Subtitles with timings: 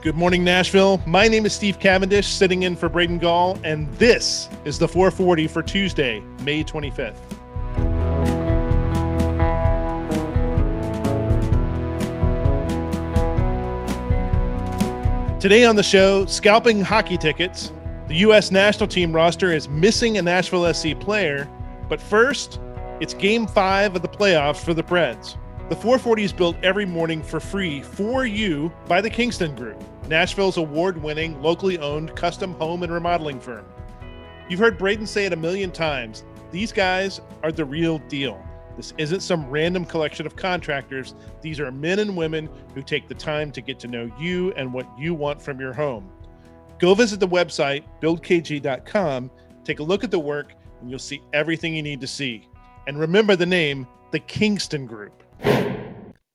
[0.00, 1.02] Good morning, Nashville.
[1.06, 5.48] My name is Steve Cavendish, sitting in for Braden Gall, and this is the 440
[5.48, 7.16] for Tuesday, May 25th.
[15.40, 17.72] Today on the show, scalping hockey tickets.
[18.06, 18.52] The U.S.
[18.52, 21.50] national team roster is missing a Nashville SC player,
[21.88, 22.60] but first,
[23.00, 25.36] it's game five of the playoffs for the Preds.
[25.68, 30.56] The 440 is built every morning for free for you by the Kingston Group, Nashville's
[30.56, 33.66] award winning, locally owned custom home and remodeling firm.
[34.48, 38.42] You've heard Braden say it a million times these guys are the real deal.
[38.76, 41.14] This isn't some random collection of contractors.
[41.42, 44.72] These are men and women who take the time to get to know you and
[44.72, 46.10] what you want from your home.
[46.78, 49.30] Go visit the website, buildkg.com,
[49.64, 52.48] take a look at the work, and you'll see everything you need to see.
[52.86, 55.22] And remember the name, the Kingston Group.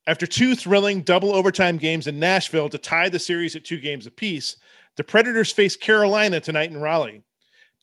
[0.06, 4.06] After two thrilling double overtime games in Nashville to tie the series at two games
[4.06, 4.58] apiece,
[4.98, 7.24] the Predators face Carolina tonight in Raleigh.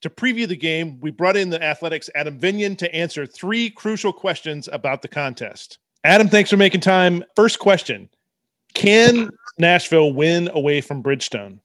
[0.02, 4.12] To preview the game, we brought in the Athletic's Adam Vingan to answer three crucial
[4.12, 5.78] questions about the contest.
[6.04, 7.24] Adam, thanks for making time.
[7.36, 8.08] First question
[8.74, 11.58] Can Nashville win away from Bridgestone?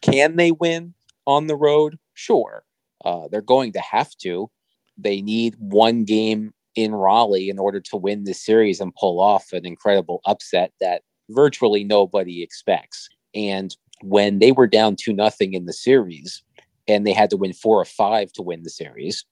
[0.00, 0.94] Can they win
[1.26, 1.98] on the road?
[2.14, 2.64] Sure.
[3.04, 4.50] Uh, they're going to have to.
[4.98, 9.52] They need one game in Raleigh in order to win this series and pull off
[9.52, 13.08] an incredible upset that virtually nobody expects.
[13.34, 16.42] And when they were down two nothing in the series
[16.88, 19.24] and they had to win four or five to win the series,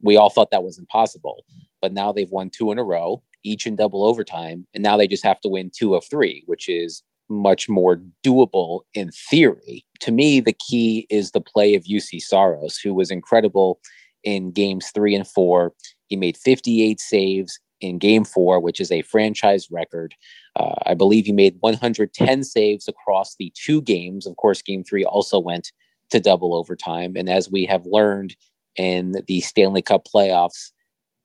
[0.00, 1.44] we all thought that was impossible.
[1.80, 5.08] But now they've won two in a row, each in double overtime, and now they
[5.08, 9.84] just have to win two of three, which is much more doable in theory.
[10.00, 13.80] To me, the key is the play of Juuse Saros, who was incredible
[14.24, 15.72] in games three and four.
[16.08, 20.14] He made 58 saves in game four, which is a franchise record.
[20.56, 24.26] Uh, I believe he made 110 saves across the two games.
[24.26, 25.72] Of course, game three also went
[26.10, 27.14] to double overtime.
[27.16, 28.34] And as we have learned
[28.76, 30.72] in the Stanley Cup playoffs,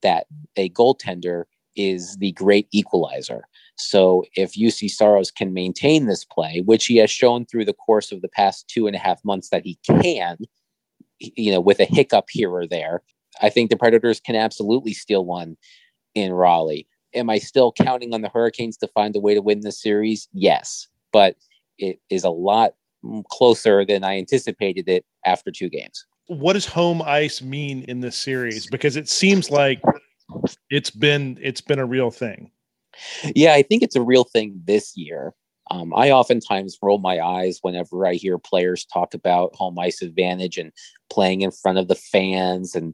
[0.01, 1.44] that a goaltender
[1.75, 3.46] is the great equalizer.
[3.75, 8.12] So if Juuse Saros can maintain this play, which he has shown through the course
[8.12, 10.38] of the past two and a half months that he can,
[11.35, 13.01] you know, with a hiccup here or there,
[13.41, 15.57] I think the Predators can absolutely steal one
[16.16, 16.88] in Raleigh.
[17.13, 20.28] Am I still counting on the Hurricanes to find a way to win this series?
[20.34, 21.35] Yes, but
[21.78, 22.73] it is a lot
[23.29, 26.06] closer than I anticipated it after two games.
[26.28, 28.67] What does home ice mean in this series?
[28.67, 29.81] Because it seems like
[30.69, 32.50] it's been it's been a real thing.
[33.35, 35.34] Yeah, I think it's a real thing this year.
[35.72, 40.57] Um, I oftentimes roll my eyes whenever I hear players talk about home ice advantage
[40.57, 40.72] and
[41.09, 42.94] playing in front of the fans and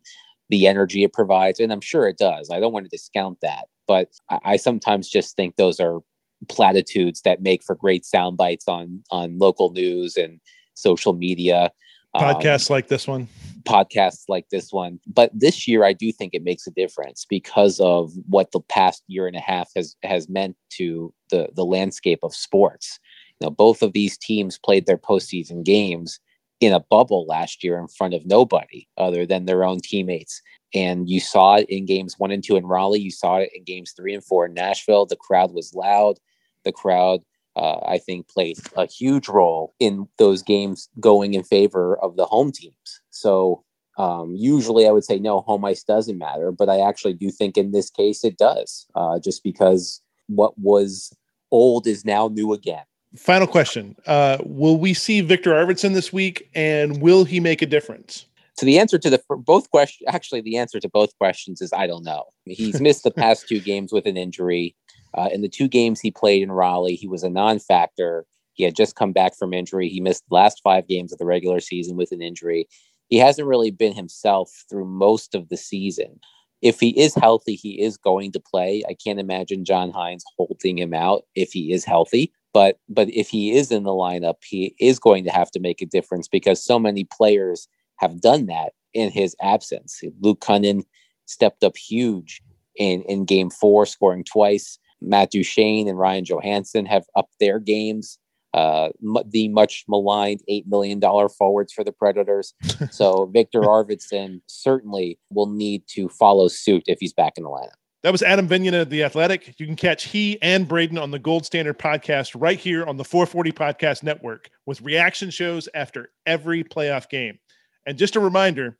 [0.49, 1.59] the energy it provides.
[1.59, 2.49] And I'm sure it does.
[2.49, 3.65] I don't want to discount that.
[3.87, 5.99] But I, I sometimes just think those are
[6.47, 10.39] platitudes that make for great sound bites on on local news and
[10.73, 11.71] social media.
[12.15, 13.27] Podcasts um, like this one.
[13.63, 14.99] Podcasts like this one.
[15.05, 19.03] But this year I do think it makes a difference because of what the past
[19.07, 22.99] year and a half has has meant to the the landscape of sports.
[23.39, 26.19] You know, both of these teams played their postseason games
[26.59, 30.41] in a bubble last year in front of nobody other than their own teammates.
[30.73, 32.99] And you saw it in games one and two in Raleigh.
[32.99, 35.05] You saw it in games three and four in Nashville.
[35.05, 36.17] The crowd was loud.
[36.65, 37.21] The crowd,
[37.55, 42.25] uh, I think, played a huge role in those games going in favor of the
[42.25, 43.01] home teams.
[43.09, 43.63] So
[43.97, 47.57] um, usually I would say no, home ice doesn't matter, but I actually do think
[47.57, 51.13] in this case it does, uh, just because what was
[51.51, 52.83] old is now new again.
[53.17, 57.65] Final question: uh, Will we see Victor Arvidsson this week, and will he make a
[57.65, 58.25] difference?
[58.53, 61.87] So the answer to the both question, actually, the answer to both questions is I
[61.87, 62.25] don't know.
[62.45, 64.75] He's missed the past two games with an injury.
[65.13, 68.25] Uh, in the two games he played in Raleigh, he was a non-factor.
[68.53, 69.89] He had just come back from injury.
[69.89, 72.67] He missed the last five games of the regular season with an injury.
[73.07, 76.19] He hasn't really been himself through most of the season.
[76.61, 78.83] If he is healthy, he is going to play.
[78.87, 82.33] I can't imagine John Hynes holding him out if he is healthy.
[82.53, 85.81] But but if he is in the lineup, he is going to have to make
[85.81, 87.67] a difference because so many players
[87.97, 90.01] have done that in his absence.
[90.19, 90.83] Luke Kunin
[91.25, 92.41] stepped up huge
[92.75, 94.79] in in game four, scoring twice.
[95.01, 98.17] Matt Duchene and Ryan Johansen have upped their games.
[98.53, 98.89] Uh,
[99.27, 100.99] the much maligned $8 million
[101.29, 102.53] forwards for the Predators.
[102.91, 107.75] So Victor Arvidsson certainly will need to follow suit if he's back in the lineup.
[108.01, 109.59] That was Adam Vingan of The Athletic.
[109.59, 113.03] You can catch he and Braden on the Gold Standard podcast right here on the
[113.03, 117.37] 440 Podcast Network with reaction shows after every playoff game.
[117.85, 118.77] And just a reminder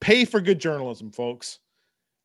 [0.00, 1.58] pay for good journalism, folks.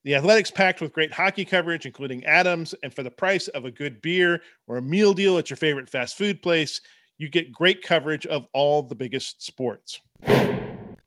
[0.04, 3.72] The Athletic's packed with great hockey coverage, including Adams, and for the price of a
[3.72, 6.82] good beer or a meal deal at your favorite fast food place,
[7.20, 10.02] you get great coverage of all the biggest sports.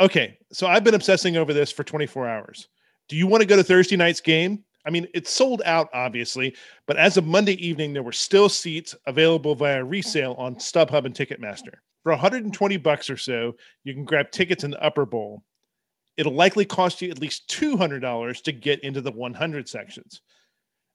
[0.00, 2.68] Okay, so I've been obsessing over this for 24 hours.
[3.08, 4.62] Do you want to go to Thursday night's game?
[4.86, 6.54] I mean, it's sold out, obviously,
[6.86, 11.14] but as of Monday evening, there were still seats available via resale on StubHub and
[11.14, 11.74] Ticketmaster.
[12.04, 15.42] For 120 bucks or so, you can grab tickets in the upper bowl.
[16.16, 20.20] It'll likely cost you at least $200 to get into the 100 sections.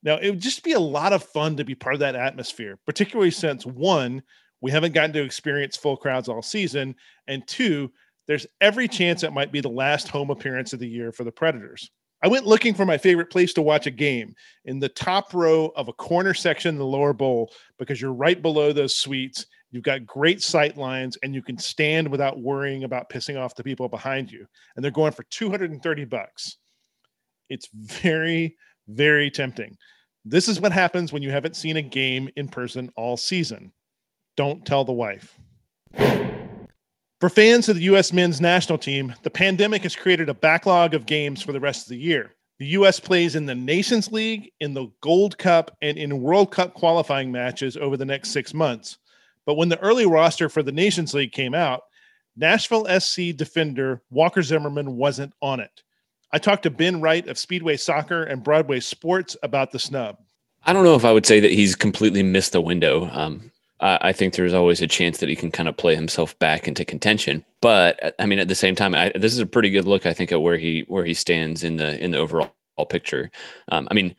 [0.02, 2.80] Now, it would just be a lot of fun to be part of that atmosphere,
[2.86, 4.24] particularly since one,
[4.62, 6.96] we haven't gotten to experience full crowds all season,
[7.28, 7.92] and two,
[8.28, 11.32] there's every chance it might be the last home appearance of the year for the
[11.32, 11.90] Predators.
[12.22, 14.34] I went looking for my favorite place to watch a game
[14.66, 18.42] in the top row of a corner section in the lower bowl because you're right
[18.42, 19.46] below those suites.
[19.72, 23.64] You've got great sight lines and you can stand without worrying about pissing off the
[23.64, 24.48] people behind you.
[24.76, 26.58] And they're going for 230 bucks.
[27.50, 28.56] It's very,
[28.88, 29.78] very tempting.
[30.26, 33.72] This is what happens when you haven't seen a game in person all season.
[34.36, 35.38] Don't tell the wife.
[37.20, 38.14] For fans of the U.S.
[38.14, 41.90] men's national team, the pandemic has created a backlog of games for the rest of
[41.90, 42.34] the year.
[42.60, 43.00] The U.S.
[43.00, 47.76] plays in the Nations League, in the Gold Cup, and in World Cup qualifying matches
[47.76, 48.98] over the next six months.
[49.50, 51.82] But when the early roster for the Nations League came out,
[52.38, 55.82] Nashville SC defender Walker Zimmerman wasn't on it.
[56.32, 60.20] I talked to Ben Wright of Speedway Soccer and Broadway Sports about the snub.
[60.68, 63.10] I don't know if I would say that he's completely missed the window.
[63.12, 66.68] Um, I think there's always a chance that he can kind of play himself back
[66.68, 67.44] into contention.
[67.60, 70.06] But I mean, at the same time, I, this is a pretty good look.
[70.06, 72.52] I think at where he where he stands in the in the overall
[72.88, 73.32] picture.
[73.70, 74.16] Um, I mean,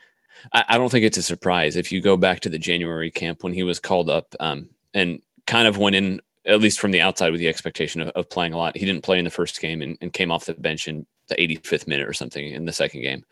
[0.52, 3.44] I, I, don't think it's a surprise if you go back to the January camp
[3.44, 7.00] when he was called up um, and kind of went in at least from the
[7.00, 8.76] outside with the expectation of, of playing a lot.
[8.76, 11.36] He didn't play in the first game and, and, came off the bench in the
[11.36, 13.24] 85th minute or something in the second game,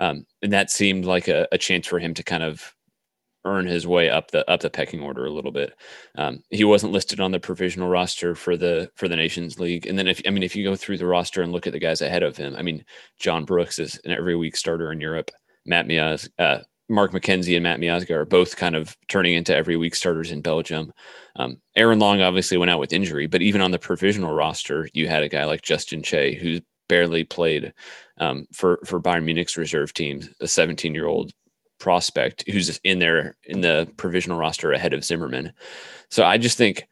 [0.00, 2.74] um, and that seemed like a, a chance for him to kind of
[3.46, 5.74] earn his way up the up the pecking order a little bit.
[6.16, 9.98] Um, he wasn't listed on the provisional roster for the for the Nations League, and
[9.98, 12.02] then if I mean if you go through the roster and look at the guys
[12.02, 12.84] ahead of him, I mean
[13.18, 15.30] John Brooks is an every week starter in Europe.
[15.64, 19.76] Matt Miaz, uh, Mark McKenzie and Matt Miazga are both kind of turning into every
[19.76, 20.92] week starters in Belgium.
[21.34, 25.08] Um, Aaron Long obviously went out with injury, but even on the provisional roster, you
[25.08, 27.72] had a guy like Justin Che who's barely played
[28.18, 31.32] um, for for Bayern Munich's reserve team, a 17 year old
[31.78, 35.52] prospect who's in there in the provisional roster ahead of Zimmerman.
[36.10, 36.86] So I just think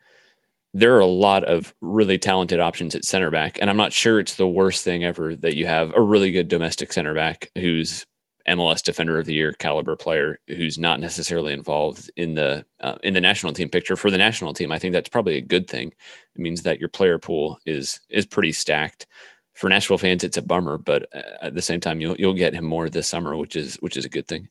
[0.75, 3.59] there are a lot of really talented options at center back.
[3.61, 6.49] And I'm not sure it's the worst thing ever that you have a really good
[6.49, 8.05] domestic center back who's
[8.49, 13.15] MLS Defender of the Year caliber player who's not necessarily involved in the uh, in
[13.15, 14.71] the national team picture for the national team.
[14.71, 15.89] I think that's probably a good thing.
[15.89, 19.07] It means that your player pool is is pretty stacked.
[19.55, 22.55] For Nashville fans, it's a bummer, but uh, at the same time, you'll you'll get
[22.55, 24.49] him more this summer, which is which is a good thing.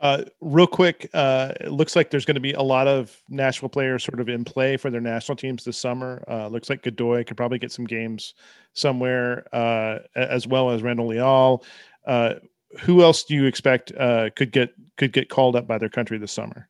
[0.00, 3.68] Uh, real quick, uh, it looks like there's going to be a lot of Nashville
[3.68, 6.24] players sort of in play for their national teams this summer.
[6.26, 8.34] Uh, looks like Godoy could probably get some games
[8.72, 11.62] somewhere, uh, as well as Randall Leal.
[12.80, 16.18] Who else do you expect uh, could get could get called up by their country
[16.18, 16.68] this summer?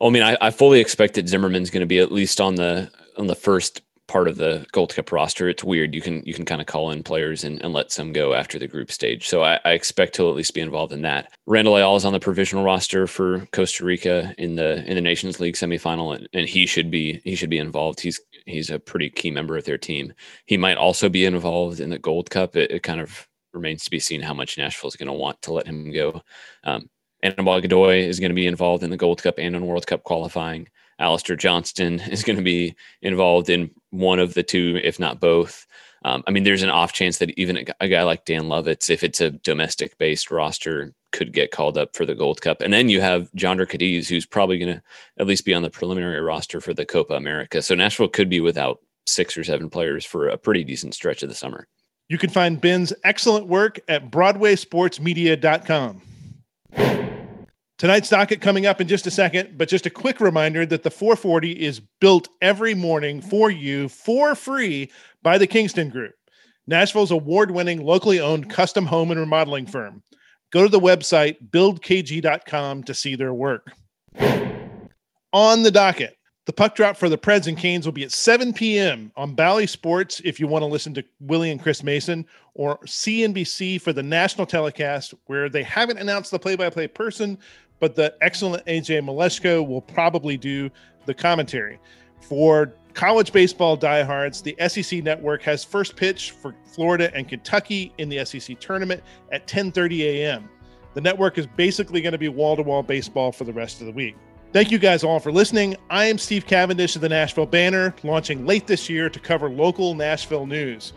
[0.00, 2.54] Well, I mean, I, I fully expect that Zimmerman's going to be at least on
[2.54, 5.48] the on the first part of the Gold Cup roster.
[5.48, 5.94] It's weird.
[5.94, 8.58] You can you can kind of call in players and, and let some go after
[8.58, 9.28] the group stage.
[9.28, 11.32] So I, I expect he'll at least be involved in that.
[11.46, 15.40] Randall Leal is on the provisional roster for Costa Rica in the in the Nations
[15.40, 18.00] League semifinal, and, and he should be he should be involved.
[18.00, 20.12] He's he's a pretty key member of their team.
[20.46, 22.56] He might also be involved in the Gold Cup.
[22.56, 25.40] It, it kind of remains to be seen how much Nashville is going to want
[25.42, 26.22] to let him go.
[26.64, 26.88] Um,
[27.22, 30.04] Anibal Godoy is going to be involved in the Gold Cup and in World Cup
[30.04, 30.68] qualifying.
[30.98, 35.66] Alistair Johnston is going to be involved in one of the two, if not both.
[36.04, 39.02] Um, I mean, there's an off chance that even a, guy like Dan Lovitz, if
[39.02, 42.60] it's a domestic based roster, could get called up for the Gold Cup.
[42.60, 44.82] And then you have Jhonder Cadiz, who's probably going to
[45.18, 47.62] at least be on the preliminary roster for the Copa America.
[47.62, 51.30] So Nashville could be without six or seven players for a pretty decent stretch of
[51.30, 51.68] the summer.
[52.08, 56.02] You can find Ben's excellent work at BroadwaySportsMedia.com.
[57.76, 60.90] Tonight's docket coming up in just a second, but just a quick reminder that the
[60.90, 64.90] 440 is built every morning for you for free
[65.22, 66.14] by the Kingston Group,
[66.66, 70.02] Nashville's award winning, locally owned custom home and remodeling firm.
[70.52, 73.72] Go to the website buildkg.com to see their work.
[75.32, 76.16] On the docket,
[76.46, 79.10] the puck drop for the Preds and Canes will be at 7 p.m.
[79.16, 83.80] on Bally Sports if you want to listen to Willie and Chris Mason, or CNBC
[83.80, 87.38] for the national telecast, where they haven't announced the play by play person,
[87.80, 90.70] but the excellent AJ Mleczko will probably do
[91.06, 91.80] the commentary.
[92.20, 98.08] For college baseball diehards, the SEC network has first pitch for Florida and Kentucky in
[98.10, 100.48] the SEC tournament at 10:30 a.m.
[100.92, 104.14] The network is basically going to be wall-to-wall baseball for the rest of the week.
[104.54, 105.74] Thank you guys all for listening.
[105.90, 109.96] I am Steve Cavendish of the Nashville Banner, launching late this year to cover local
[109.96, 110.92] Nashville news.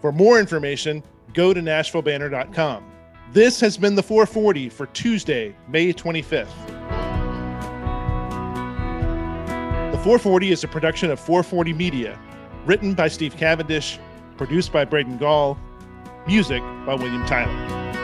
[0.00, 1.02] For more information,
[1.34, 2.84] go to NashvilleBanner.com.
[3.32, 6.46] This has been the 440 for Tuesday, May 25th.
[9.90, 12.16] The 440 is a production of 440 Media,
[12.66, 13.98] written by Steve Cavendish,
[14.36, 15.58] produced by Braden Gall,
[16.28, 18.01] music by William Tyler.